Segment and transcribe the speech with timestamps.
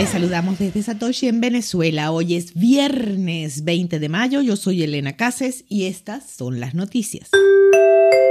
[0.00, 2.10] Les saludamos desde Satoshi en Venezuela.
[2.10, 4.40] Hoy es viernes 20 de mayo.
[4.40, 7.28] Yo soy Elena Cases y estas son las noticias.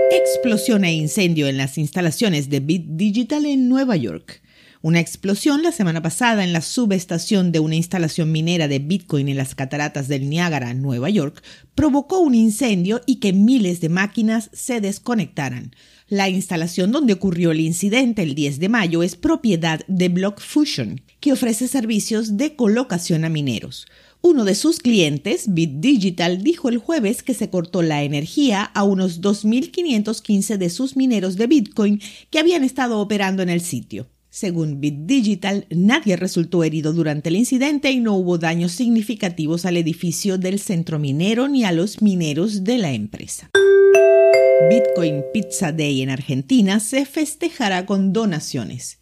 [0.10, 4.42] Explosión e incendio en las instalaciones de Bit Digital en Nueva York.
[4.82, 9.36] Una explosión la semana pasada en la subestación de una instalación minera de Bitcoin en
[9.36, 11.44] las cataratas del Niágara, Nueva York,
[11.76, 15.76] provocó un incendio y que miles de máquinas se desconectaran.
[16.08, 21.02] La instalación donde ocurrió el incidente el 10 de mayo es propiedad de Block Fusion,
[21.20, 23.86] que ofrece servicios de colocación a mineros.
[24.22, 28.84] Uno de sus clientes, Bit Digital, dijo el jueves que se cortó la energía a
[28.84, 34.08] unos 2.515 de sus mineros de Bitcoin que habían estado operando en el sitio.
[34.32, 39.76] Según Bit Digital, nadie resultó herido durante el incidente y no hubo daños significativos al
[39.76, 43.50] edificio del centro minero ni a los mineros de la empresa.
[44.70, 49.00] Bitcoin Pizza Day en Argentina se festejará con donaciones.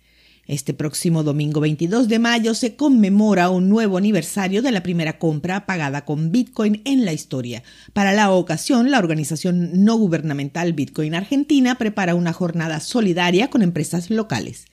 [0.48, 5.66] Este próximo domingo 22 de mayo se conmemora un nuevo aniversario de la primera compra
[5.66, 7.64] pagada con Bitcoin en la historia.
[7.92, 14.10] Para la ocasión, la organización no gubernamental Bitcoin Argentina prepara una jornada solidaria con empresas
[14.10, 14.68] locales.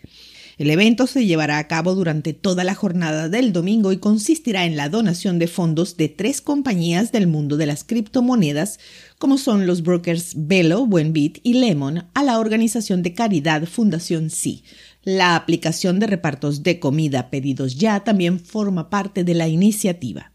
[0.56, 4.77] El evento se llevará a cabo durante toda la jornada del domingo y consistirá en
[4.77, 8.78] la donación de fondos de tres compañías del mundo de las criptomonedas,
[9.19, 14.62] como son los brokers Velo, Buenbit y Lemon, a la organización de caridad Fundación Sí.
[15.02, 20.33] La aplicación de repartos de comida pedidos ya también forma parte de la iniciativa.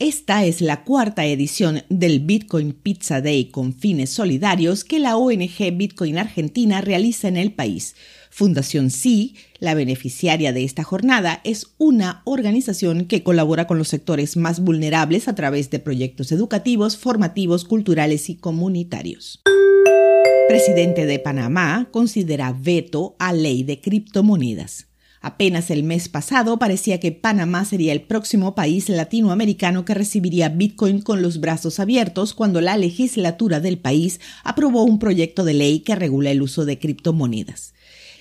[0.00, 5.76] Esta es la cuarta edición del Bitcoin Pizza Day con fines solidarios que la ONG
[5.76, 7.96] Bitcoin Argentina realiza en el país.
[8.30, 14.38] Fundación Sí, la beneficiaria de esta jornada, es una organización que colabora con los sectores
[14.38, 19.42] más vulnerables a través de proyectos educativos, formativos, culturales y comunitarios.
[20.48, 24.89] Presidente de Panamá considera veto a ley de criptomonedas.
[25.22, 31.02] Apenas el mes pasado parecía que Panamá sería el próximo país latinoamericano que recibiría Bitcoin
[31.02, 35.94] con los brazos abiertos cuando la legislatura del país aprobó un proyecto de ley que
[35.94, 37.74] regula el uso de criptomonedas.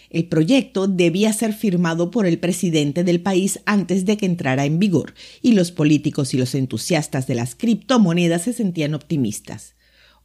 [0.10, 4.80] El proyecto debía ser firmado por el presidente del país antes de que entrara en
[4.80, 9.76] vigor, y los políticos y los entusiastas de las criptomonedas se sentían optimistas.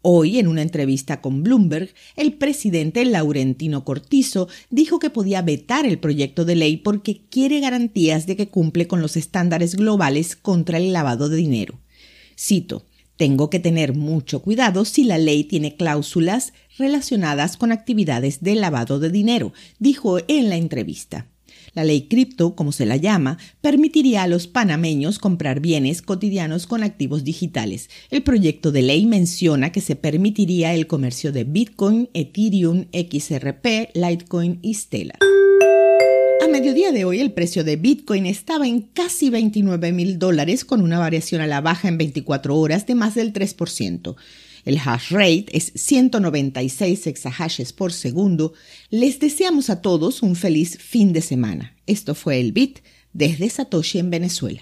[0.06, 5.98] Hoy, en una entrevista con Bloomberg, el presidente Laurentino Cortizo dijo que podía vetar el
[5.98, 10.92] proyecto de ley porque quiere garantías de que cumple con los estándares globales contra el
[10.92, 11.80] lavado de dinero.
[12.38, 12.84] Cito,
[13.16, 18.98] tengo que tener mucho cuidado si la ley tiene cláusulas relacionadas con actividades de lavado
[18.98, 21.28] de dinero, dijo en la entrevista.
[21.74, 26.84] La ley cripto, como se la llama, permitiría a los panameños comprar bienes cotidianos con
[26.84, 27.90] activos digitales.
[28.10, 34.60] El proyecto de ley menciona que se permitiría el comercio de Bitcoin, Ethereum, XRP, Litecoin
[34.62, 35.18] y Stellar.
[36.44, 40.80] A mediodía de hoy el precio de Bitcoin estaba en casi 29 mil dólares con
[40.80, 44.14] una variación a la baja en 24 horas de más del 3%.
[44.64, 48.54] El hash rate es 196 exahashes por segundo.
[48.90, 51.76] Les deseamos a todos un feliz fin de semana.
[51.86, 52.80] Esto fue el Bit
[53.12, 54.60] desde Satoshi en Venezuela.